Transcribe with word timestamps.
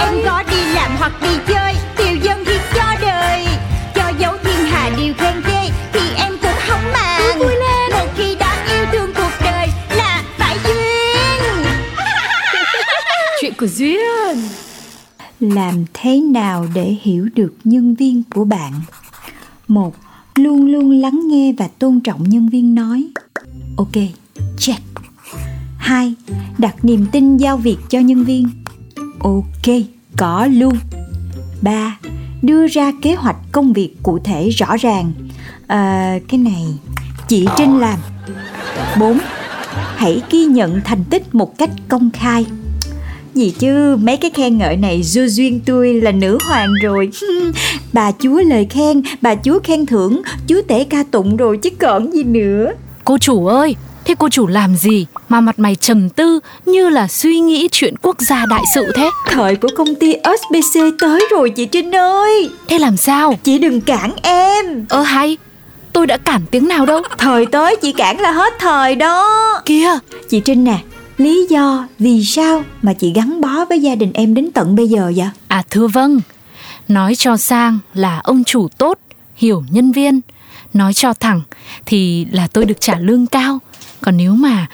Em 0.00 0.14
có 0.24 0.42
đi 0.50 0.64
làm 0.74 0.96
hoặc 0.98 1.12
đi 1.22 1.36
chơi 1.48 1.74
Tiêu 1.96 2.16
dân 2.22 2.44
thì 2.46 2.54
cho 2.74 2.94
đời. 3.00 3.46
Cho 3.94 4.12
dấu 4.18 4.34
thiên 4.44 4.66
hà 4.66 4.90
điều 4.96 5.14
khen 5.14 5.34
ghê 5.46 5.70
Thì 5.92 6.00
em 6.16 6.32
cũng 6.42 6.58
không 6.68 6.92
màng. 6.92 7.38
Vui 7.38 7.54
lên. 7.54 7.90
Một 7.92 8.06
khi 8.16 8.34
đã 8.34 8.66
yêu 8.72 8.86
thương 8.92 9.10
cuộc 9.16 9.32
đời 9.44 9.68
Là 9.96 10.24
phải 10.38 10.56
duyên. 10.64 11.64
Chuyện 13.40 13.52
của 13.58 13.66
Duyên. 13.66 14.38
Làm 15.40 15.84
thế 15.94 16.20
nào 16.20 16.66
để 16.74 16.96
hiểu 17.02 17.28
được 17.34 17.54
nhân 17.64 17.94
viên 17.94 18.22
của 18.34 18.44
bạn? 18.44 18.72
Một 19.68 19.94
luôn 20.34 20.66
luôn 20.66 20.90
lắng 21.00 21.20
nghe 21.26 21.52
và 21.58 21.68
tôn 21.78 22.00
trọng 22.00 22.28
nhân 22.28 22.48
viên 22.48 22.74
nói. 22.74 23.08
Ok 23.76 23.92
check. 24.58 24.82
Hai 25.76 26.14
đặt 26.58 26.84
niềm 26.84 27.06
tin 27.12 27.36
giao 27.36 27.56
việc 27.56 27.76
cho 27.88 27.98
nhân 27.98 28.24
viên. 28.24 28.48
Ok 29.20 29.76
có 30.16 30.46
luôn. 30.46 30.74
Ba 31.62 31.98
đưa 32.42 32.66
ra 32.66 32.92
kế 33.02 33.14
hoạch 33.14 33.36
công 33.52 33.72
việc 33.72 33.96
cụ 34.02 34.18
thể 34.24 34.48
rõ 34.48 34.76
ràng. 34.76 35.12
À, 35.66 36.18
cái 36.28 36.38
này 36.38 36.64
chị 37.28 37.46
trinh 37.56 37.78
làm. 37.78 37.98
Bốn 38.98 39.18
hãy 39.96 40.22
ghi 40.30 40.44
nhận 40.44 40.80
thành 40.84 41.04
tích 41.10 41.34
một 41.34 41.58
cách 41.58 41.70
công 41.88 42.10
khai. 42.10 42.46
Gì 43.34 43.50
chứ 43.58 43.96
mấy 43.96 44.16
cái 44.16 44.30
khen 44.30 44.58
ngợi 44.58 44.76
này 44.76 45.02
dư 45.02 45.28
duyên 45.28 45.60
tôi 45.66 45.94
là 45.94 46.12
nữ 46.12 46.38
hoàng 46.46 46.70
rồi. 46.82 47.10
Bà 47.92 48.12
chúa 48.18 48.42
lời 48.42 48.66
khen, 48.70 49.02
bà 49.22 49.34
chúa 49.34 49.58
khen 49.64 49.86
thưởng, 49.86 50.22
chúa 50.46 50.62
tể 50.68 50.84
ca 50.84 51.04
tụng 51.10 51.36
rồi 51.36 51.56
chứ 51.56 51.70
còn 51.78 52.12
gì 52.12 52.22
nữa. 52.22 52.72
Cô 53.04 53.18
chủ 53.18 53.46
ơi 53.46 53.76
Thế 54.04 54.14
cô 54.18 54.28
chủ 54.28 54.46
làm 54.46 54.76
gì 54.76 55.06
mà 55.28 55.40
mặt 55.40 55.58
mày 55.58 55.76
trầm 55.76 56.08
tư 56.08 56.40
như 56.66 56.88
là 56.88 57.08
suy 57.08 57.40
nghĩ 57.40 57.68
chuyện 57.72 57.94
quốc 58.02 58.16
gia 58.20 58.46
đại 58.46 58.62
sự 58.74 58.92
thế? 58.94 59.10
Thời 59.30 59.56
của 59.56 59.68
công 59.76 59.94
ty 59.94 60.14
SBC 60.14 60.80
tới 61.00 61.28
rồi 61.30 61.50
chị 61.50 61.66
Trinh 61.66 61.94
ơi 61.94 62.50
Thế 62.68 62.78
làm 62.78 62.96
sao? 62.96 63.38
Chị 63.42 63.58
đừng 63.58 63.80
cản 63.80 64.12
em 64.22 64.86
Ơ 64.88 65.02
hay, 65.02 65.36
tôi 65.92 66.06
đã 66.06 66.16
cản 66.16 66.42
tiếng 66.50 66.68
nào 66.68 66.86
đâu. 66.86 67.02
Thời 67.18 67.46
tới 67.46 67.76
chị 67.82 67.92
cản 67.92 68.20
là 68.20 68.30
hết 68.32 68.52
thời 68.58 68.94
đó 68.94 69.26
Kìa, 69.64 69.98
Chị 70.28 70.40
Trinh 70.40 70.64
nè 70.64 70.78
Lý 71.18 71.46
do 71.50 71.86
vì 71.98 72.24
sao 72.24 72.62
mà 72.82 72.92
chị 72.92 73.12
gắn 73.14 73.40
bó 73.40 73.64
với 73.64 73.80
gia 73.82 73.94
đình 73.94 74.12
em 74.14 74.34
đến 74.34 74.50
tận 74.54 74.76
bây 74.76 74.88
giờ 74.88 75.12
vậy? 75.16 75.28
à 75.48 75.62
thưa 75.70 75.86
vâng. 75.86 76.20
Nói 76.88 77.14
cho 77.14 77.36
sang 77.36 77.78
là 77.94 78.18
ông 78.18 78.44
chủ 78.44 78.68
tốt, 78.68 78.98
hiểu 79.36 79.64
nhân 79.70 79.92
viên. 79.92 80.20
Nói 80.74 80.92
cho 80.92 81.14
thẳng 81.14 81.42
thì 81.86 82.26
là 82.32 82.46
tôi 82.46 82.64
được 82.64 82.80
trả 82.80 82.98
lương 82.98 83.26
cao. 83.26 83.58
Còn 84.00 84.16
nếu 84.16 84.32
mà 84.32 84.66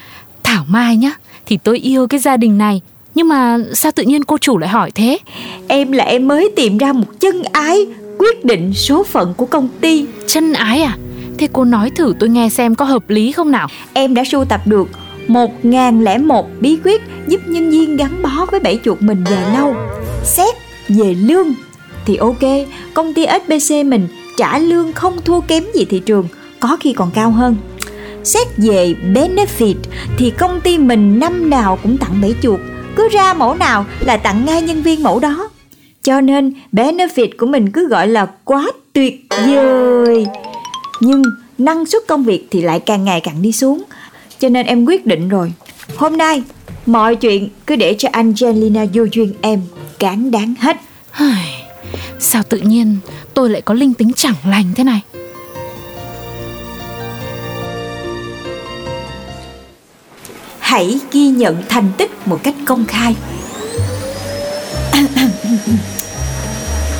Thảo 0.43 0.65
Mai 0.69 0.97
nhá, 0.97 1.11
thì 1.45 1.57
tôi 1.63 1.77
yêu 1.77 2.07
cái 2.07 2.19
gia 2.19 2.37
đình 2.37 2.57
này. 2.57 2.81
Nhưng 3.15 3.27
mà 3.27 3.57
sao 3.73 3.91
tự 3.91 4.03
nhiên 4.03 4.23
cô 4.23 4.37
chủ 4.37 4.57
lại 4.57 4.69
hỏi 4.69 4.91
thế? 4.91 5.17
Em 5.67 5.91
là 5.91 6.03
em 6.03 6.27
mới 6.27 6.51
tìm 6.55 6.77
ra 6.77 6.93
một 6.93 7.19
chân 7.19 7.43
ái 7.51 7.85
Quyết 8.17 8.45
định 8.45 8.73
số 8.73 9.03
phận 9.03 9.33
của 9.33 9.45
công 9.45 9.67
ty 9.81 10.05
Chân 10.27 10.53
ái 10.53 10.81
à? 10.81 10.97
Thế 11.37 11.47
cô 11.53 11.63
nói 11.63 11.89
thử 11.89 12.13
tôi 12.19 12.29
nghe 12.29 12.49
xem 12.49 12.75
có 12.75 12.85
hợp 12.85 13.09
lý 13.09 13.31
không 13.31 13.51
nào? 13.51 13.67
Em 13.93 14.13
đã 14.13 14.23
sưu 14.23 14.45
tập 14.45 14.61
được 14.65 14.89
1001 15.27 16.47
bí 16.59 16.77
quyết 16.83 17.01
giúp 17.27 17.41
nhân 17.47 17.71
viên 17.71 17.97
gắn 17.97 18.21
bó 18.21 18.45
với 18.51 18.59
bẫy 18.59 18.79
chuột 18.85 19.01
mình 19.01 19.23
dài 19.29 19.57
lâu. 19.57 19.75
Xét 20.23 20.55
về 20.89 21.13
lương 21.13 21.47
thì 22.05 22.15
ok, 22.15 22.41
công 22.93 23.13
ty 23.13 23.25
SBC 23.45 23.85
mình 23.85 24.07
trả 24.37 24.57
lương 24.57 24.93
không 24.93 25.17
thua 25.25 25.39
kém 25.39 25.63
gì 25.73 25.85
thị 25.85 25.99
trường, 25.99 26.27
có 26.59 26.77
khi 26.79 26.93
còn 26.93 27.11
cao 27.11 27.31
hơn. 27.31 27.55
Xét 28.27 28.47
về 28.57 28.95
benefit 29.13 29.75
thì 30.17 30.31
công 30.37 30.61
ty 30.61 30.77
mình 30.77 31.19
năm 31.19 31.49
nào 31.49 31.79
cũng 31.83 31.97
tặng 31.97 32.21
bẫy 32.21 32.35
chuột, 32.41 32.59
cứ 32.95 33.09
ra 33.09 33.33
mẫu 33.33 33.55
nào 33.55 33.85
là 33.99 34.17
tặng 34.17 34.45
ngay 34.45 34.61
nhân 34.61 34.81
viên 34.81 35.03
mẫu 35.03 35.19
đó. 35.19 35.49
Cho 36.03 36.21
nên 36.21 36.53
benefit 36.71 37.29
của 37.37 37.45
mình 37.45 37.71
cứ 37.71 37.87
gọi 37.87 38.07
là 38.07 38.25
quá 38.43 38.71
tuyệt 38.93 39.25
vời. 39.29 40.25
Nhưng 41.01 41.23
năng 41.57 41.85
suất 41.85 42.03
công 42.07 42.23
việc 42.23 42.47
thì 42.51 42.61
lại 42.61 42.79
càng 42.79 43.03
ngày 43.03 43.21
càng 43.21 43.41
đi 43.41 43.51
xuống 43.51 43.83
cho 44.39 44.49
nên 44.49 44.65
em 44.65 44.85
quyết 44.85 45.05
định 45.05 45.29
rồi 45.29 45.53
Hôm 45.95 46.17
nay 46.17 46.43
mọi 46.85 47.15
chuyện 47.15 47.49
cứ 47.67 47.75
để 47.75 47.95
cho 47.97 48.09
Angelina 48.11 48.85
vô 48.93 49.03
duyên 49.11 49.33
em 49.41 49.61
cán 49.99 50.31
đáng 50.31 50.53
hết 50.59 50.77
Sao 52.19 52.43
tự 52.49 52.57
nhiên 52.57 52.97
tôi 53.33 53.49
lại 53.49 53.61
có 53.61 53.73
linh 53.73 53.93
tính 53.93 54.11
chẳng 54.15 54.35
lành 54.45 54.73
thế 54.75 54.83
này? 54.83 55.01
Hãy 60.67 60.99
ghi 61.11 61.27
nhận 61.27 61.63
thành 61.69 61.91
tích 61.97 62.11
một 62.25 62.39
cách 62.43 62.53
công 62.65 62.85
khai. 62.85 63.15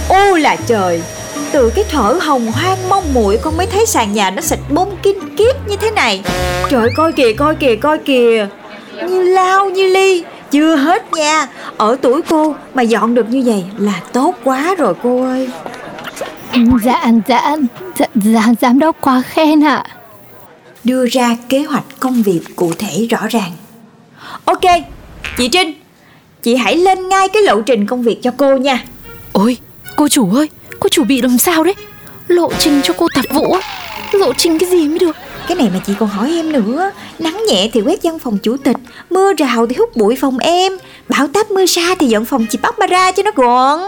Ô 0.10 0.36
là 0.36 0.56
trời 0.68 1.02
Từ 1.52 1.70
cái 1.76 1.86
thở 1.90 2.20
hồng 2.22 2.52
hoang 2.52 2.90
mong 2.90 3.14
muội 3.14 3.38
con 3.38 3.58
mới 3.58 3.68
thấy 3.68 3.86
sàn 3.86 4.14
nhà 4.14 4.30
nó 4.30 4.42
xịt 4.42 4.60
bông 4.70 4.98
kinh 5.04 5.36
kiếp 5.36 5.68
như 5.68 5.76
thế 5.78 5.92
này. 5.92 6.24
Trời 6.70 6.90
coi 6.98 7.12
kìa 7.12 7.34
coi 7.34 7.56
kìa 7.56 7.76
coi 7.76 7.98
kìa. 7.98 8.48
Như 9.08 9.24
lao 9.24 9.70
như 9.70 9.90
ly 9.90 10.24
Chưa 10.52 10.76
hết 10.76 11.14
nha. 11.14 11.48
Ở 11.78 11.98
tuổi 12.02 12.22
cô 12.30 12.56
mà 12.74 12.82
dọn 12.82 13.16
được 13.16 13.30
như 13.30 13.44
vậy 13.46 13.64
là 13.78 14.02
tốt 14.14 14.36
quá 14.44 14.76
rồi 14.78 14.94
cô 15.04 15.24
ơi. 15.24 15.50
Dạ, 16.84 17.12
dạ, 17.28 17.56
dạ, 18.00 18.06
dạ 18.16 18.42
giám 18.62 18.80
đốc 18.80 18.96
quá 19.02 19.22
khen 19.30 19.64
ạ. 19.64 19.84
Đưa 20.84 21.06
ra 21.06 21.38
kế 21.50 21.60
hoạch 21.64 21.84
công 22.00 22.24
việc 22.24 22.42
cụ 22.56 22.74
thể 22.78 23.08
rõ 23.10 23.28
ràng. 23.30 23.52
Ok, 24.46 24.62
chị 25.38 25.48
Trinh, 25.48 25.74
chị 26.44 26.56
hãy 26.56 26.78
lên 26.78 27.10
ngay 27.10 27.30
cái 27.30 27.44
lộ 27.44 27.62
trình 27.62 27.86
công 27.86 28.04
việc 28.04 28.24
cho 28.24 28.32
cô 28.38 28.58
nha. 28.58 28.84
Ôi, 29.32 29.58
cô 29.96 30.08
chủ 30.08 30.36
ơi, 30.36 30.50
cô 30.80 30.90
chủ 30.90 31.04
bị 31.04 31.22
làm 31.22 31.38
sao 31.38 31.64
đấy? 31.64 31.76
Lộ 32.28 32.52
trình 32.60 32.82
cho 32.84 32.94
cô 32.98 33.08
tạp 33.16 33.26
vụ 33.34 33.54
á? 33.54 33.62
Lộ 34.12 34.34
trình 34.34 34.58
cái 34.60 34.70
gì 34.70 34.88
mới 34.88 35.00
được? 35.00 35.16
Cái 35.48 35.58
này 35.58 35.70
mà 35.74 35.80
chị 35.86 35.94
còn 36.00 36.10
hỏi 36.10 36.32
em 36.32 36.52
nữa 36.52 36.92
Nắng 37.20 37.44
nhẹ 37.48 37.70
thì 37.74 37.82
quét 37.82 38.00
văn 38.04 38.20
phòng 38.20 38.38
chủ 38.38 38.58
tịch 38.58 38.76
Mưa 39.10 39.34
rào 39.34 39.68
thì 39.68 39.76
hút 39.78 39.96
bụi 39.96 40.16
phòng 40.22 40.38
em 40.38 40.74
Bão 41.10 41.28
táp 41.28 41.52
mưa 41.52 41.66
sa 41.66 41.96
thì 42.00 42.08
dọn 42.08 42.26
phòng 42.26 42.46
chị 42.50 42.58
Barbara 42.62 43.12
cho 43.12 43.24
nó 43.24 43.32
gọn 43.36 43.80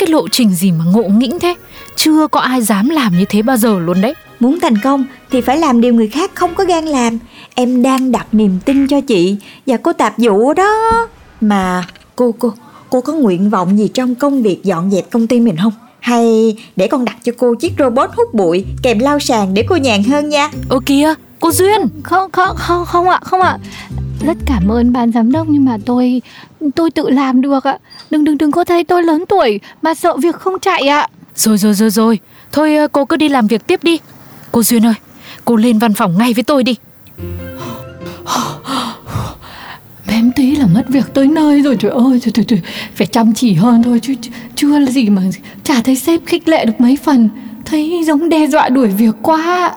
cái 0.00 0.08
lộ 0.08 0.28
trình 0.28 0.54
gì 0.54 0.72
mà 0.72 0.84
ngộ 0.84 1.02
nghĩnh 1.02 1.38
thế? 1.38 1.54
Chưa 1.96 2.26
có 2.26 2.40
ai 2.40 2.62
dám 2.62 2.88
làm 2.88 3.18
như 3.18 3.24
thế 3.24 3.42
bao 3.42 3.56
giờ 3.56 3.78
luôn 3.78 4.00
đấy. 4.00 4.14
Muốn 4.40 4.60
thành 4.60 4.78
công 4.82 5.04
thì 5.30 5.40
phải 5.40 5.58
làm 5.58 5.80
điều 5.80 5.94
người 5.94 6.08
khác 6.08 6.30
không 6.34 6.54
có 6.54 6.64
gan 6.64 6.84
làm 6.84 7.18
Em 7.54 7.82
đang 7.82 8.12
đặt 8.12 8.26
niềm 8.32 8.58
tin 8.64 8.86
cho 8.88 9.00
chị 9.00 9.36
Và 9.66 9.76
cô 9.76 9.92
tạp 9.92 10.14
vụ 10.18 10.52
đó 10.52 11.06
Mà 11.40 11.84
cô 12.16 12.34
cô 12.38 12.52
Cô 12.90 13.00
có 13.00 13.12
nguyện 13.12 13.50
vọng 13.50 13.78
gì 13.78 13.88
trong 13.88 14.14
công 14.14 14.42
việc 14.42 14.64
dọn 14.64 14.90
dẹp 14.90 15.10
công 15.10 15.26
ty 15.26 15.40
mình 15.40 15.56
không? 15.62 15.72
Hay 16.00 16.56
để 16.76 16.88
con 16.88 17.04
đặt 17.04 17.16
cho 17.22 17.32
cô 17.38 17.54
chiếc 17.54 17.72
robot 17.78 18.10
hút 18.16 18.34
bụi 18.34 18.64
Kèm 18.82 18.98
lau 18.98 19.18
sàn 19.18 19.54
để 19.54 19.64
cô 19.68 19.76
nhàn 19.76 20.02
hơn 20.02 20.28
nha 20.28 20.50
Ơ 20.68 20.80
kìa, 20.86 21.14
cô 21.40 21.50
Duyên, 21.50 21.80
Không, 22.02 22.30
không, 22.30 22.56
không, 22.56 22.84
không 22.86 23.08
ạ, 23.08 23.20
không 23.22 23.40
ạ. 23.40 23.58
Rất 24.26 24.36
cảm 24.46 24.68
ơn 24.68 24.92
ban 24.92 25.12
giám 25.12 25.32
đốc 25.32 25.48
nhưng 25.48 25.64
mà 25.64 25.76
tôi 25.86 26.22
tôi 26.74 26.90
tự 26.90 27.10
làm 27.10 27.40
được 27.40 27.64
ạ. 27.64 27.78
Đừng 28.10 28.24
đừng 28.24 28.38
đừng 28.38 28.50
có 28.50 28.64
thấy 28.64 28.84
tôi 28.84 29.02
lớn 29.02 29.24
tuổi 29.28 29.60
mà 29.82 29.94
sợ 29.94 30.16
việc 30.16 30.34
không 30.34 30.60
chạy 30.60 30.88
ạ. 30.88 31.08
Rồi 31.34 31.58
rồi 31.58 31.74
rồi 31.74 31.90
rồi 31.90 32.18
Thôi 32.52 32.76
ờ, 32.76 32.88
cô 32.88 33.04
cứ 33.04 33.16
đi 33.16 33.28
làm 33.28 33.46
việc 33.46 33.66
tiếp 33.66 33.84
đi 33.84 33.98
Cô 34.52 34.62
Duyên 34.62 34.86
ơi 34.86 34.94
Cô 35.44 35.56
lên 35.56 35.78
văn 35.78 35.92
phòng 35.94 36.18
ngay 36.18 36.32
với 36.34 36.42
tôi 36.44 36.62
đi. 36.62 36.74
Bém 40.06 40.32
tí 40.36 40.56
là 40.56 40.66
mất 40.66 40.82
việc 40.88 41.04
tới 41.14 41.26
nơi 41.26 41.60
rồi 41.62 41.76
trời 41.80 41.90
ơi 41.90 42.20
trời, 42.22 42.32
trời, 42.32 42.44
trời. 42.44 42.60
Phải 42.94 43.06
chăm 43.06 43.34
chỉ 43.34 43.54
hơn 43.54 43.82
thôi 43.82 44.00
chứ 44.02 44.14
chứ- 44.22 44.30
chưa 44.56 44.78
là 44.78 44.90
gì 44.90 45.08
mà 45.08 45.22
chả 45.64 45.82
thấy 45.82 45.96
sếp 45.96 46.20
khích 46.26 46.48
lệ 46.48 46.64
được 46.64 46.80
mấy 46.80 46.98
phần. 47.04 47.28
Thấy 47.64 48.02
giống 48.06 48.28
đe 48.28 48.46
dọa 48.46 48.68
đuổi 48.68 48.88
việc 48.88 49.14
quá. 49.22 49.76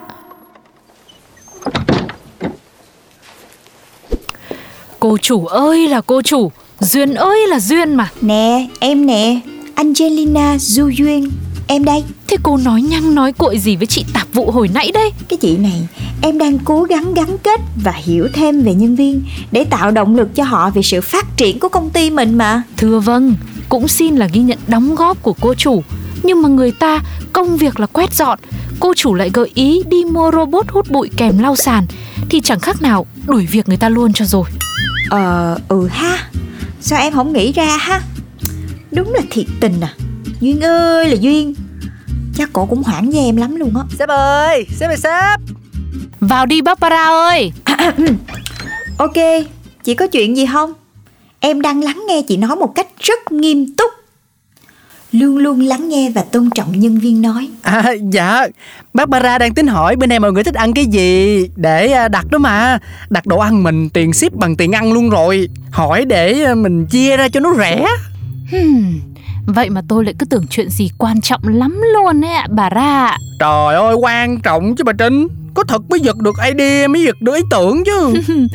Cô 5.00 5.18
chủ 5.18 5.46
ơi 5.46 5.88
là 5.88 6.02
cô 6.02 6.22
chủ 6.22 6.52
Duyên 6.80 7.14
ơi 7.14 7.48
là 7.48 7.60
Duyên 7.60 7.96
mà. 7.96 8.10
Nè 8.22 8.68
em 8.80 9.06
nè 9.06 9.40
Angelina 9.76 10.58
Du 10.60 10.90
Duyên 10.98 11.32
Em 11.68 11.86
đây 11.86 12.04
Thế 12.28 12.38
cô 12.44 12.58
nói 12.58 12.82
nhăng 12.82 13.16
nói 13.16 13.34
cội 13.34 13.58
gì 13.58 13.76
với 13.76 13.88
chị 13.88 14.06
tạp 14.14 14.28
vụ 14.34 14.52
hồi 14.52 14.70
nãy 14.74 14.92
đây 14.94 15.12
Cái 15.30 15.38
chị 15.38 15.58
này 15.58 15.88
Em 16.26 16.38
đang 16.38 16.60
cố 16.60 16.84
gắng 16.84 17.14
gắn 17.14 17.38
kết 17.38 17.62
và 17.84 17.92
hiểu 17.92 18.28
thêm 18.34 18.62
về 18.62 18.74
nhân 18.74 18.96
viên 18.96 19.24
để 19.52 19.64
tạo 19.64 19.92
động 19.92 20.16
lực 20.16 20.36
cho 20.36 20.44
họ 20.44 20.70
về 20.70 20.82
sự 20.82 21.02
phát 21.02 21.38
triển 21.38 21.60
của 21.60 21.70
công 21.70 21.90
ty 21.90 22.10
mình 22.10 22.38
mà. 22.38 22.62
Thưa 22.78 23.00
vâng, 23.00 23.36
cũng 23.70 23.88
xin 23.88 24.16
là 24.16 24.28
ghi 24.34 24.42
nhận 24.42 24.58
đóng 24.68 24.96
góp 24.96 25.24
của 25.24 25.34
cô 25.42 25.54
chủ. 25.54 25.84
Nhưng 26.24 26.42
mà 26.42 26.50
người 26.50 26.72
ta 26.72 27.02
công 27.34 27.58
việc 27.58 27.80
là 27.80 27.86
quét 27.86 28.14
dọn, 28.14 28.40
cô 28.80 28.94
chủ 28.94 29.14
lại 29.14 29.30
gợi 29.34 29.52
ý 29.54 29.82
đi 29.88 30.04
mua 30.12 30.32
robot 30.32 30.66
hút 30.70 30.92
bụi 30.92 31.10
kèm 31.18 31.40
lau 31.40 31.56
sàn 31.56 31.86
thì 32.30 32.42
chẳng 32.42 32.60
khác 32.60 32.82
nào 32.82 33.06
đuổi 33.28 33.46
việc 33.52 33.68
người 33.68 33.78
ta 33.78 33.90
luôn 33.90 34.14
cho 34.14 34.26
rồi. 34.26 34.46
Ờ, 35.10 35.58
ừ 35.68 35.88
ha. 35.88 36.30
Sao 36.82 37.00
em 37.02 37.14
không 37.14 37.34
nghĩ 37.34 37.52
ra 37.52 37.78
ha? 37.78 38.02
Đúng 38.92 39.14
là 39.14 39.22
thiệt 39.30 39.46
tình 39.60 39.82
à. 39.82 39.94
Duyên 40.44 40.64
ơi 40.64 41.10
là 41.10 41.16
Duyên. 41.20 41.54
Chắc 42.36 42.50
cổ 42.54 42.66
cũng 42.66 42.84
hoảng 42.84 43.12
với 43.12 43.20
em 43.20 43.36
lắm 43.36 43.56
luôn 43.56 43.74
á. 43.76 43.84
Sếp 44.00 44.10
ơi, 44.10 44.66
sếp 44.70 44.90
ơi 44.90 44.98
sếp 44.98 45.40
Vào 46.20 46.46
đi 46.46 46.62
Barbara 46.62 47.06
ơi 47.06 47.52
Ok, 48.98 49.14
chị 49.84 49.96
có 49.96 50.08
chuyện 50.08 50.38
gì 50.38 50.46
không? 50.54 50.74
Em 51.40 51.62
đang 51.62 51.84
lắng 51.84 52.04
nghe 52.08 52.22
chị 52.28 52.38
nói 52.38 52.56
một 52.56 52.76
cách 52.76 52.88
rất 53.00 53.32
nghiêm 53.32 53.76
túc. 53.76 53.92
Luôn 55.12 55.38
luôn 55.38 55.60
lắng 55.60 55.90
nghe 55.90 56.10
và 56.16 56.24
tôn 56.24 56.50
trọng 56.56 56.80
nhân 56.80 57.00
viên 57.00 57.22
nói. 57.22 57.50
À 57.62 57.94
dạ 58.12 58.48
Barbara 58.94 59.38
đang 59.38 59.54
tính 59.54 59.68
hỏi 59.68 59.96
bên 59.96 60.10
em 60.10 60.22
mọi 60.22 60.32
người 60.32 60.44
thích 60.44 60.56
ăn 60.56 60.74
cái 60.74 60.86
gì 60.86 61.48
Để 61.56 61.92
à, 61.92 62.08
đặt 62.08 62.26
đó 62.32 62.38
mà 62.38 62.80
Đặt 63.10 63.26
đồ 63.26 63.38
ăn 63.38 63.64
mình 63.64 63.90
tiền 63.90 64.14
ship 64.14 64.34
bằng 64.34 64.56
tiền 64.56 64.72
ăn 64.72 64.94
luôn 64.94 65.10
rồi 65.10 65.50
Hỏi 65.72 66.06
để 66.06 66.44
à, 66.44 66.56
mình 66.56 66.86
chia 66.86 67.18
ra 67.18 67.30
cho 67.30 67.40
nó 67.40 67.54
rẻ 67.58 67.86
hmm, 68.52 69.00
Vậy 69.48 69.70
mà 69.70 69.82
tôi 69.88 70.06
lại 70.06 70.14
cứ 70.20 70.26
tưởng 70.26 70.48
chuyện 70.48 70.70
gì 70.70 70.90
quan 70.98 71.22
trọng 71.22 71.42
lắm 71.44 71.82
luôn 71.94 72.26
ấy 72.26 72.32
ạ 72.34 72.48
bà 72.50 72.70
ra 72.70 73.06
ạ. 73.08 73.18
Trời 73.40 73.76
ơi 73.76 73.96
quan 73.96 74.40
trọng 74.42 74.76
chứ 74.76 74.84
bà 74.84 74.94
Trinh 74.94 75.28
Có 75.54 75.64
thật 75.68 75.82
mới 75.90 76.00
giật 76.00 76.18
được 76.18 76.36
idea 76.48 76.88
mới 76.88 77.04
giật 77.04 77.22
được 77.22 77.36
ý 77.36 77.42
tưởng 77.52 77.84
chứ 77.86 78.14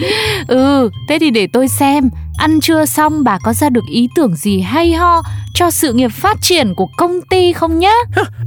Ừ, 0.48 0.90
thế 1.08 1.18
thì 1.20 1.30
để 1.30 1.46
tôi 1.52 1.68
xem 1.68 2.10
Ăn 2.38 2.60
trưa 2.60 2.84
xong 2.84 3.24
bà 3.24 3.38
có 3.44 3.52
ra 3.52 3.68
được 3.68 3.84
ý 3.92 4.08
tưởng 4.16 4.36
gì 4.36 4.60
hay 4.60 4.92
ho 4.92 5.22
Cho 5.54 5.70
sự 5.70 5.92
nghiệp 5.92 6.10
phát 6.12 6.36
triển 6.42 6.74
của 6.74 6.86
công 6.96 7.20
ty 7.30 7.52
không 7.52 7.78
nhá 7.78 7.94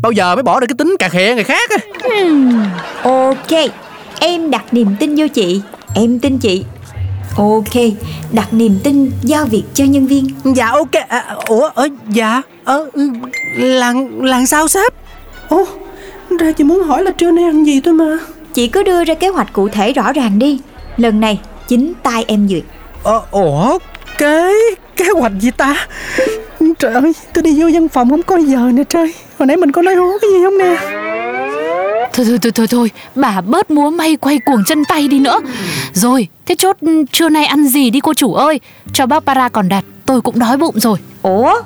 Bao 0.02 0.12
giờ 0.12 0.36
mới 0.36 0.44
bỏ 0.44 0.60
được 0.60 0.68
cái 0.68 0.76
tính 0.78 0.96
cà 1.00 1.10
khịa 1.10 1.32
người 1.36 1.44
khác 1.44 1.70
á 1.70 1.78
hmm. 2.10 2.64
Ok, 3.04 3.72
em 4.20 4.52
đặt 4.52 4.74
niềm 4.74 4.96
tin 5.00 5.16
vô 5.16 5.28
chị. 5.34 5.62
Em 5.96 6.20
tin 6.20 6.38
chị. 6.38 6.64
Ok, 7.38 7.74
đặt 8.32 8.54
niềm 8.54 8.80
tin 8.84 9.12
giao 9.22 9.46
việc 9.46 9.64
cho 9.74 9.86
nhân 9.86 10.08
viên. 10.08 10.28
Dạ 10.56 10.68
ok 10.68 10.92
à, 11.08 11.36
Ủa 11.48 11.70
ờ, 11.74 11.88
dạ 12.10 12.42
ờ, 12.64 12.90
ừ, 12.94 13.10
Làm 13.58 14.22
làm 14.24 14.46
sao 14.46 14.68
sếp 14.68 14.94
Ồ 15.50 15.66
ra 16.40 16.52
chị 16.52 16.64
muốn 16.64 16.84
hỏi 16.84 17.04
là 17.04 17.12
trưa 17.12 17.32
nay 17.32 17.46
ăn 17.46 17.66
gì 17.66 17.82
thôi 17.82 17.94
mà 17.94 18.18
Chị 18.54 18.68
cứ 18.68 18.84
đưa 18.84 19.04
ra 19.04 19.14
kế 19.14 19.28
hoạch 19.28 19.54
cụ 19.54 19.68
thể 19.70 19.94
rõ 19.94 20.14
ràng 20.14 20.40
đi. 20.40 20.60
Lần 20.98 21.20
này 21.20 21.40
chính 21.68 21.94
tay 22.04 22.26
em 22.28 22.48
duyệt. 22.48 22.64
Ờ, 23.04 23.22
ủa 23.32 23.78
cái 24.18 24.54
kế 24.96 25.06
hoạch 25.20 25.32
gì 25.40 25.52
ta 25.52 25.88
Trời 26.80 26.94
ơi 26.94 27.14
tôi 27.34 27.44
đi 27.44 27.62
vô 27.62 27.70
văn 27.74 27.88
phòng 27.90 28.10
không 28.10 28.24
có 28.24 28.38
giờ 28.38 28.72
nè 28.74 28.84
trời 28.90 29.14
Hồi 29.40 29.48
nãy 29.48 29.58
mình 29.58 29.72
có 29.72 29.82
nói 29.82 29.96
hố 29.96 30.18
cái 30.22 30.30
gì 30.32 30.38
không 30.44 30.58
nè 30.58 31.01
Thôi 32.14 32.26
thôi 32.30 32.38
thôi 32.42 32.52
thôi 32.52 32.68
thôi. 32.68 32.92
Bà 33.16 33.42
bớt 33.42 33.72
múa 33.72 33.90
may 33.90 34.16
quay 34.16 34.40
cuồng 34.46 34.64
chân 34.68 34.86
tay 34.86 35.08
đi 35.08 35.20
nữa. 35.20 35.40
Rồi 35.94 36.28
thế 36.46 36.56
chốt 36.56 36.78
ừ, 36.82 37.04
trưa 37.12 37.30
nay 37.30 37.46
ăn 37.46 37.68
gì 37.68 37.90
đi 37.90 38.00
cô 38.00 38.14
chủ 38.14 38.34
ơi? 38.34 38.60
Cho 38.94 39.06
Barbara 39.06 39.50
còn 39.50 39.70
đặt 39.70 39.86
Tôi 40.06 40.22
cũng 40.22 40.40
đói 40.40 40.58
bụng 40.58 40.80
rồi. 40.80 40.98
Ủa, 41.22 41.62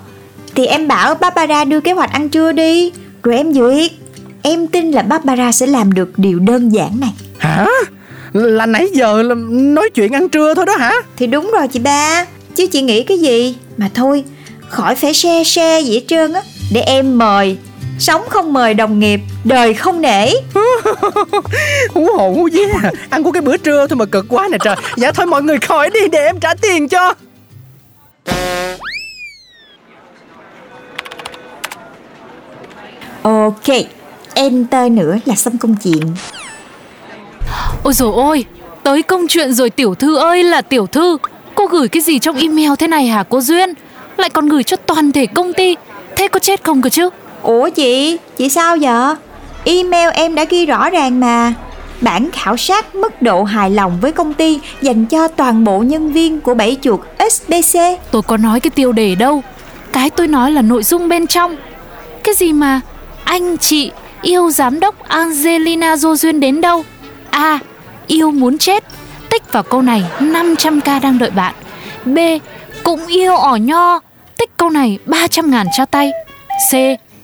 thì 0.55 0.65
em 0.65 0.87
bảo 0.87 1.15
Barbara 1.15 1.63
đưa 1.63 1.79
kế 1.79 1.91
hoạch 1.91 2.11
ăn 2.11 2.29
trưa 2.29 2.51
đi. 2.51 2.91
Rồi 3.23 3.35
em 3.35 3.53
duyệt. 3.53 3.91
Em 4.41 4.67
tin 4.67 4.91
là 4.91 5.01
Barbara 5.01 5.51
sẽ 5.51 5.67
làm 5.67 5.91
được 5.91 6.19
điều 6.19 6.39
đơn 6.39 6.69
giản 6.69 6.99
này. 6.99 7.13
Hả? 7.37 7.67
Là 8.33 8.65
nãy 8.65 8.87
giờ 8.93 9.23
là 9.23 9.35
nói 9.49 9.89
chuyện 9.95 10.11
ăn 10.11 10.29
trưa 10.29 10.53
thôi 10.53 10.65
đó 10.65 10.75
hả? 10.77 10.91
Thì 11.17 11.27
đúng 11.27 11.51
rồi 11.53 11.67
chị 11.67 11.79
ba. 11.79 12.25
Chứ 12.55 12.67
chị 12.67 12.81
nghĩ 12.81 13.03
cái 13.03 13.17
gì? 13.17 13.55
Mà 13.77 13.89
thôi 13.93 14.23
khỏi 14.69 14.95
phải 14.95 15.13
xe 15.13 15.43
xe 15.43 15.81
gì 15.81 15.93
hết 15.93 16.05
trơn 16.07 16.33
á. 16.33 16.41
Để 16.73 16.81
em 16.81 17.17
mời 17.17 17.57
Sống 17.99 18.21
không 18.29 18.53
mời 18.53 18.73
đồng 18.73 18.99
nghiệp 18.99 19.19
Đời 19.43 19.73
không 19.73 20.01
nể. 20.01 20.29
Hú 21.93 22.05
hồn 22.17 22.35
hú 22.35 22.49
vía 22.51 22.67
Ăn 23.09 23.23
của 23.23 23.31
cái 23.31 23.41
bữa 23.41 23.57
trưa 23.57 23.87
thôi 23.87 23.97
mà 23.97 24.05
cực 24.05 24.25
quá 24.29 24.47
nè 24.51 24.57
trời. 24.63 24.75
Dạ 24.95 25.11
thôi 25.11 25.25
mọi 25.25 25.43
người 25.43 25.57
khỏi 25.57 25.89
đi 25.89 25.99
để 26.11 26.19
em 26.25 26.39
trả 26.39 26.53
tiền 26.61 26.87
cho. 26.87 27.13
Ok 33.21 33.75
Enter 34.33 34.91
nữa 34.91 35.15
là 35.25 35.35
xong 35.35 35.57
công 35.57 35.75
chuyện 35.83 36.01
Ôi 37.83 37.93
dồi 37.93 38.13
ôi 38.15 38.45
Tới 38.83 39.03
công 39.03 39.27
chuyện 39.27 39.53
rồi 39.53 39.69
tiểu 39.69 39.95
thư 39.95 40.17
ơi 40.17 40.43
là 40.43 40.61
tiểu 40.61 40.87
thư. 40.87 41.17
Cô 41.55 41.65
gửi 41.65 41.87
cái 41.87 42.01
gì 42.01 42.19
trong 42.19 42.37
email 42.37 42.71
thế 42.79 42.87
này 42.87 43.07
hả 43.07 43.23
cô 43.29 43.41
Duyên? 43.41 43.73
Lại 44.17 44.29
còn 44.29 44.49
gửi 44.49 44.63
cho 44.63 44.77
toàn 44.77 45.11
thể 45.11 45.25
công 45.25 45.53
ty. 45.53 45.75
Thế 46.15 46.27
có 46.27 46.39
chết 46.39 46.63
không 46.63 46.81
cơ 46.81 46.89
chứ 46.89 47.09
Ủa 47.41 47.69
chị 47.69 48.17
Chị 48.37 48.49
sao 48.49 48.77
vậy 48.81 49.15
Email 49.63 50.09
em 50.13 50.35
đã 50.35 50.43
ghi 50.43 50.65
rõ 50.65 50.89
ràng 50.89 51.19
mà 51.19 51.53
Bản 52.01 52.29
khảo 52.31 52.57
sát 52.57 52.95
mức 52.95 53.21
độ 53.21 53.43
hài 53.43 53.69
lòng 53.69 53.97
với 54.01 54.11
công 54.11 54.33
ty 54.33 54.59
dành 54.81 55.05
cho 55.05 55.27
toàn 55.27 55.63
bộ 55.63 55.79
nhân 55.79 56.13
viên 56.13 56.41
của 56.41 56.53
bảy 56.53 56.77
chuột 56.81 56.99
SBC. 57.31 57.79
Tôi 58.11 58.21
có 58.21 58.37
nói 58.37 58.59
cái 58.59 58.71
tiêu 58.71 58.91
đề 58.91 59.15
đâu 59.15 59.43
Cái 59.91 60.09
tôi 60.09 60.27
nói 60.27 60.51
là 60.51 60.61
nội 60.61 60.83
dung 60.83 61.09
bên 61.09 61.27
trong 61.27 61.55
Cái 62.23 62.35
gì 62.35 62.53
mà 62.53 62.81
Anh 63.23 63.57
chị 63.57 63.91
yêu 64.21 64.51
giám 64.51 64.79
đốc 64.79 65.07
Angelina 65.07 65.95
Jolie 65.95 66.39
đến 66.39 66.61
đâu 66.61 66.83
A. 67.29 67.59
Yêu 68.07 68.31
muốn 68.31 68.57
chết 68.57 68.83
Tích 69.29 69.51
vào 69.51 69.63
câu 69.63 69.81
này 69.81 70.03
500k 70.19 71.01
đang 71.01 71.19
đợi 71.19 71.29
bạn 71.29 71.53
B. 72.05 72.17
Cũng 72.83 73.07
yêu 73.07 73.35
ỏ 73.35 73.55
nho 73.55 73.99
Tích 74.37 74.57
câu 74.57 74.69
này 74.69 74.99
300 75.05 75.51
ngàn 75.51 75.67
cho 75.77 75.85
tay 75.85 76.11
C. 76.71 76.73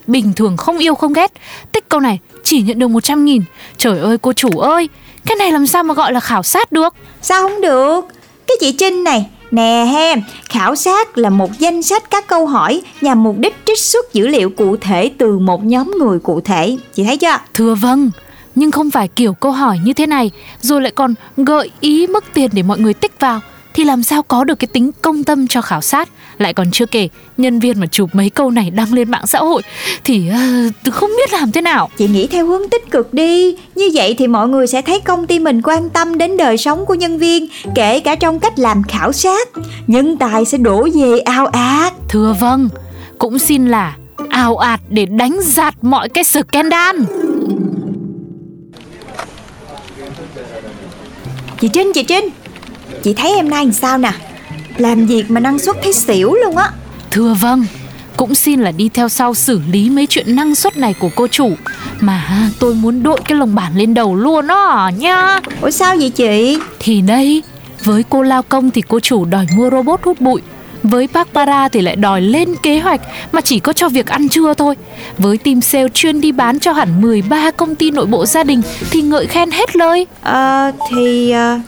Bình 0.07 0.33
thường 0.35 0.57
không 0.57 0.77
yêu 0.77 0.95
không 0.95 1.13
ghét 1.13 1.31
Tích 1.71 1.89
câu 1.89 1.99
này 1.99 2.19
chỉ 2.43 2.61
nhận 2.61 2.79
được 2.79 2.87
100 2.87 3.25
nghìn 3.25 3.41
Trời 3.77 3.99
ơi 3.99 4.17
cô 4.17 4.33
chủ 4.33 4.59
ơi 4.59 4.89
Cái 5.25 5.35
này 5.35 5.51
làm 5.51 5.67
sao 5.67 5.83
mà 5.83 5.93
gọi 5.93 6.13
là 6.13 6.19
khảo 6.19 6.43
sát 6.43 6.71
được 6.71 6.93
Sao 7.21 7.41
không 7.47 7.61
được? 7.61 8.01
Cái 8.47 8.57
chị 8.59 8.71
Trinh 8.71 9.03
này, 9.03 9.25
nè 9.51 9.85
he, 9.91 10.15
khảo 10.49 10.75
sát 10.75 11.17
là 11.17 11.29
một 11.29 11.59
danh 11.59 11.81
sách 11.81 12.03
các 12.09 12.27
câu 12.27 12.45
hỏi 12.45 12.81
nhằm 13.01 13.23
mục 13.23 13.35
đích 13.37 13.55
trích 13.65 13.79
xuất 13.79 14.13
dữ 14.13 14.27
liệu 14.27 14.49
cụ 14.49 14.77
thể 14.77 15.11
từ 15.17 15.39
một 15.39 15.65
nhóm 15.65 15.91
người 15.99 16.19
cụ 16.19 16.41
thể. 16.41 16.77
Chị 16.93 17.03
thấy 17.03 17.17
chưa? 17.17 17.37
Thưa 17.53 17.75
vâng, 17.75 18.11
nhưng 18.55 18.71
không 18.71 18.91
phải 18.91 19.07
kiểu 19.07 19.33
câu 19.33 19.51
hỏi 19.51 19.79
như 19.83 19.93
thế 19.93 20.07
này 20.07 20.31
rồi 20.61 20.81
lại 20.81 20.91
còn 20.95 21.13
gợi 21.37 21.71
ý 21.79 22.07
mức 22.07 22.23
tiền 22.33 22.49
để 22.53 22.63
mọi 22.63 22.79
người 22.79 22.93
tích 22.93 23.19
vào 23.19 23.39
thì 23.73 23.83
làm 23.83 24.03
sao 24.03 24.23
có 24.23 24.43
được 24.43 24.55
cái 24.55 24.67
tính 24.73 24.91
công 25.01 25.23
tâm 25.23 25.47
cho 25.47 25.61
khảo 25.61 25.81
sát? 25.81 26.09
Lại 26.37 26.53
còn 26.53 26.71
chưa 26.71 26.85
kể 26.85 27.09
nhân 27.37 27.59
viên 27.59 27.79
mà 27.79 27.85
chụp 27.87 28.09
mấy 28.13 28.29
câu 28.29 28.51
này 28.51 28.69
đăng 28.69 28.93
lên 28.93 29.11
mạng 29.11 29.27
xã 29.27 29.39
hội 29.39 29.61
thì 30.03 30.29
uh, 30.29 30.93
không 30.93 31.09
biết 31.09 31.33
làm 31.33 31.51
thế 31.51 31.61
nào. 31.61 31.89
Chị 31.97 32.07
nghĩ 32.07 32.27
theo 32.27 32.45
hướng 32.45 32.69
tích 32.69 32.91
cực 32.91 33.13
đi. 33.13 33.55
Như 33.75 33.89
vậy 33.93 34.15
thì 34.17 34.27
mọi 34.27 34.47
người 34.47 34.67
sẽ 34.67 34.81
thấy 34.81 34.99
công 34.99 35.27
ty 35.27 35.39
mình 35.39 35.61
quan 35.61 35.89
tâm 35.89 36.17
đến 36.17 36.37
đời 36.37 36.57
sống 36.57 36.85
của 36.85 36.93
nhân 36.93 37.17
viên 37.17 37.47
Kể 37.75 37.99
cả 37.99 38.15
trong 38.15 38.39
cách 38.39 38.59
làm 38.59 38.83
khảo 38.83 39.11
sát. 39.11 39.49
Nhân 39.87 40.17
tài 40.17 40.45
sẽ 40.45 40.57
đổ 40.57 40.87
về 40.93 41.19
ao 41.19 41.45
ạt. 41.45 41.93
Thưa 42.09 42.35
vâng 42.39 42.69
cũng 43.17 43.39
xin 43.39 43.67
là 43.67 43.95
ào 44.29 44.57
ạt 44.57 44.79
để 44.89 45.05
đánh 45.05 45.37
giạt 45.41 45.75
mọi 45.81 46.09
cái 46.09 46.23
scandal. 46.23 46.95
Chị 51.59 51.67
Trinh, 51.67 51.91
chị 51.93 52.03
Trinh 52.03 52.29
Chị 53.03 53.13
thấy 53.13 53.35
em 53.35 53.49
nay 53.49 53.65
làm 53.65 53.73
sao 53.73 53.97
nè? 53.97 54.11
Làm 54.77 55.05
việc 55.05 55.31
mà 55.31 55.39
năng 55.39 55.59
suất 55.59 55.75
thấy 55.83 55.93
xỉu 55.93 56.33
luôn 56.33 56.57
á. 56.57 56.71
Thưa 57.11 57.33
vâng 57.41 57.65
cũng 58.17 58.35
xin 58.35 58.59
là 58.59 58.71
đi 58.71 58.89
theo 58.89 59.09
sau 59.09 59.33
xử 59.33 59.61
lý 59.71 59.89
mấy 59.89 60.07
chuyện 60.07 60.35
năng 60.35 60.55
suất 60.55 60.77
này 60.77 60.93
của 60.93 61.09
cô 61.15 61.27
chủ. 61.27 61.51
Mà 61.99 62.49
tôi 62.59 62.75
muốn 62.75 63.03
đội 63.03 63.19
cái 63.25 63.37
lồng 63.37 63.55
bản 63.55 63.75
lên 63.75 63.93
đầu 63.93 64.15
luôn 64.15 64.47
đó 64.47 64.91
nha 64.97 65.39
Ủa 65.61 65.69
sao 65.69 65.95
vậy 65.97 66.09
chị? 66.09 66.57
Thì 66.79 67.01
đây, 67.01 67.43
với 67.83 68.03
cô 68.09 68.21
lao 68.21 68.41
công 68.43 68.71
thì 68.71 68.81
cô 68.87 68.99
chủ 68.99 69.25
đòi 69.25 69.45
mua 69.55 69.69
robot 69.69 69.99
hút 70.03 70.21
bụi. 70.21 70.41
Với 70.83 71.07
Barbara 71.13 71.67
thì 71.69 71.81
lại 71.81 71.95
đòi 71.95 72.21
lên 72.21 72.55
kế 72.63 72.79
hoạch 72.79 73.01
mà 73.31 73.41
chỉ 73.41 73.59
có 73.59 73.73
cho 73.73 73.89
việc 73.89 74.07
ăn 74.07 74.29
trưa 74.29 74.53
thôi. 74.53 74.75
Với 75.17 75.37
team 75.37 75.61
sale 75.61 75.89
chuyên 75.93 76.21
đi 76.21 76.31
bán 76.31 76.59
cho 76.59 76.73
hẳn 76.73 77.01
13 77.01 77.51
công 77.51 77.75
ty 77.75 77.91
nội 77.91 78.05
bộ 78.05 78.25
gia 78.25 78.43
đình 78.43 78.61
thì 78.91 79.01
ngợi 79.01 79.25
khen 79.27 79.51
hết 79.51 79.75
lời. 79.75 80.07
Ờ 80.21 80.71
thì 80.89 81.31
ờ, 81.31 81.59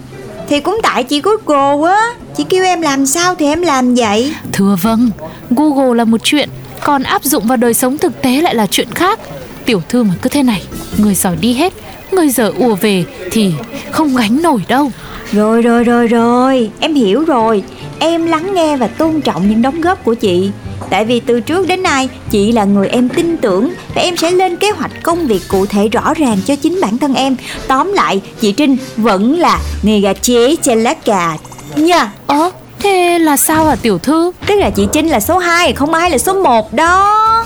Thì 0.48 0.60
cũng 0.60 0.80
tại 0.84 1.04
chị 1.04 1.22
Google 1.22 1.92
á 1.92 2.14
Chị 2.38 2.44
kêu 2.50 2.64
em 2.64 2.82
làm 2.82 3.06
sao 3.06 3.36
thì 3.36 3.46
em 3.46 3.62
làm 3.62 3.96
vậy 3.96 4.34
Thưa 4.52 4.76
vâng, 4.82 5.10
Google 5.50 5.98
là 5.98 6.04
một 6.06 6.24
chuyện, 6.24 6.50
còn 6.84 7.04
áp 7.04 7.24
dụng 7.24 7.48
vào 7.48 7.58
đời 7.58 7.74
sống 7.74 7.98
thực 7.98 8.22
tế 8.22 8.42
lại 8.42 8.56
là 8.56 8.68
chuyện 8.68 8.88
khác. 8.96 9.20
Tiểu 9.66 9.82
thư 9.90 10.04
mà 10.04 10.14
cứ 10.22 10.30
thế 10.30 10.44
này, 10.44 10.64
người 10.98 11.16
giỏi 11.16 11.36
đi 11.36 11.54
hết, 11.54 11.74
người 12.12 12.30
dở 12.30 12.52
ùa 12.60 12.76
về 12.76 13.06
thì 13.32 13.54
không 13.92 14.16
gánh 14.16 14.42
nổi 14.42 14.60
đâu. 14.68 14.92
Rồi 15.32 15.62
rồi 15.62 15.84
rồi 15.84 16.08
rồi 16.08 16.72
Em 16.80 16.94
hiểu 16.94 17.26
rồi 17.26 17.64
Em 18.00 18.26
lắng 18.26 18.54
nghe 18.54 18.78
và 18.78 18.88
tôn 18.88 19.22
trọng 19.22 19.50
những 19.50 19.62
đóng 19.62 19.82
góp 19.82 20.04
của 20.04 20.14
chị 20.14 20.52
Tại 20.94 21.06
vì 21.06 21.20
từ 21.20 21.40
trước 21.40 21.68
đến 21.68 21.84
nay 21.84 22.10
chị 22.30 22.52
là 22.52 22.64
người 22.64 22.88
em 22.88 23.10
tin 23.10 23.38
tưởng 23.38 23.74
Và 23.96 24.02
em 24.02 24.18
sẽ 24.18 24.32
lên 24.32 24.58
kế 24.58 24.72
hoạch 24.72 24.92
công 25.04 25.28
việc 25.28 25.42
cụ 25.48 25.66
thể 25.66 25.88
rõ 25.88 26.14
ràng 26.14 26.38
cho 26.46 26.56
chính 26.56 26.82
bản 26.82 26.98
thân 26.98 27.14
em. 27.14 27.36
Tóm 27.68 27.94
lại 27.94 28.22
chị 28.40 28.52
Trinh 28.52 28.78
vẫn 28.98 29.40
là 29.40 29.60
người 29.84 30.02
gà 30.02 30.14
chế 30.14 30.56
trên 30.56 30.84
lá 30.84 30.94
cà 30.94 31.38
Nha. 31.76 32.12
Ơ, 32.28 32.52
thế 32.80 33.20
là 33.20 33.38
sao 33.38 33.66
hả 33.66 33.76
tiểu 33.76 33.98
thư? 33.98 34.32
Tức 34.48 34.56
là 34.56 34.70
chị 34.70 34.88
Trinh 34.94 35.08
là 35.08 35.20
số 35.20 35.38
2 35.38 35.74
Không 35.74 35.94
ai 35.94 36.10
là 36.10 36.18
số 36.18 36.44
1 36.44 36.74
đó. 36.74 37.44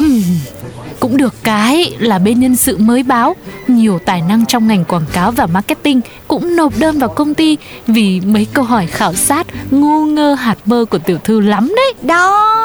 Cũng 1.00 1.18
được 1.18 1.34
cái 1.44 1.96
là 2.00 2.20
bên 2.20 2.40
nhân 2.40 2.56
sự 2.56 2.78
mới 2.78 3.04
báo 3.04 3.36
Nhiều 3.68 4.00
tài 4.06 4.22
năng 4.22 4.46
trong 4.46 4.68
ngành 4.68 4.86
quảng 4.86 5.06
cáo 5.14 5.32
và 5.32 5.46
marketing 5.46 6.02
Cũng 6.28 6.56
nộp 6.56 6.74
đơn 6.78 7.00
vào 7.00 7.10
công 7.10 7.34
ty 7.34 7.58
Vì 7.88 8.22
mấy 8.26 8.48
câu 8.54 8.64
hỏi 8.64 8.88
khảo 8.88 9.14
sát 9.14 9.48
ngu 9.72 10.06
ngơ 10.06 10.34
hạt 10.34 10.58
mơ 10.66 10.86
của 10.90 10.98
tiểu 10.98 11.18
thư 11.24 11.40
lắm 11.40 11.74
đấy. 11.76 11.94
Đó 12.02 12.57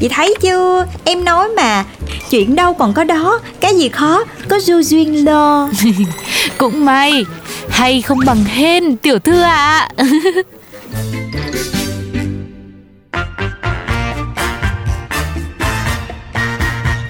Chị 0.00 0.08
thấy 0.08 0.34
chưa? 0.40 0.86
Em 1.04 1.24
nói 1.24 1.48
mà 1.48 1.84
Chuyện 2.30 2.56
đâu 2.56 2.74
còn 2.74 2.92
có 2.92 3.04
đó. 3.04 3.40
Cái 3.60 3.76
gì 3.76 3.88
khó 3.88 4.24
Có 4.48 4.60
du 4.60 4.82
duyên 4.82 5.24
lo. 5.24 5.68
Cũng 6.58 6.84
may 6.84 7.24
Hay 7.68 8.02
không 8.02 8.18
bằng 8.26 8.44
hên 8.44 8.96
tiểu 8.96 9.18
thư 9.18 9.40
ạ. 9.40 9.88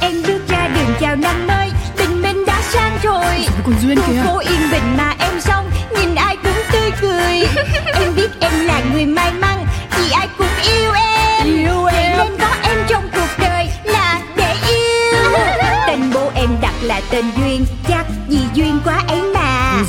Em 0.01 0.23
bước 0.27 0.41
ra 0.49 0.69
đường 0.69 0.95
chào 1.01 1.17
năm 1.17 1.47
mới 1.47 1.71
Tình 1.97 2.23
mình 2.23 2.45
đã 2.47 2.63
sang 2.73 2.99
rồi. 3.03 3.47
Còn 3.65 3.75
Duyên 3.83 3.99
Khu 4.01 4.13
phố 4.25 4.39
yên 4.39 4.71
bình 4.71 4.97
mà 4.97 5.15
em 5.19 5.41
sống 5.41 5.71
Nhìn 5.97 6.15
ai 6.15 6.37
cũng 6.37 6.53
tươi 6.73 6.91
cười. 7.01 7.49
Em 7.95 8.15
biết 8.17 8.31
em 8.41 8.53
là 8.67 8.83
người 8.93 9.07
may 9.07 9.33
mắn 9.33 9.50